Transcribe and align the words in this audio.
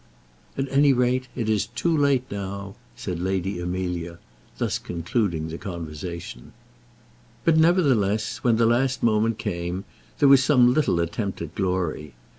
"At 0.57 0.65
any 0.71 0.93
rate, 0.93 1.27
it 1.35 1.47
is 1.47 1.67
too 1.67 1.95
late 1.95 2.23
now," 2.31 2.73
said 2.95 3.19
Lady 3.19 3.59
Amelia, 3.59 4.17
thus 4.57 4.79
concluding 4.79 5.49
the 5.49 5.59
conversation. 5.59 6.53
But 7.45 7.55
nevertheless, 7.57 8.37
when 8.39 8.55
the 8.55 8.65
last 8.65 9.03
moment 9.03 9.37
came, 9.37 9.85
there 10.17 10.27
was 10.27 10.43
some 10.43 10.73
little 10.73 10.99
attempt 10.99 11.39
at 11.43 11.53
glory. 11.53 12.15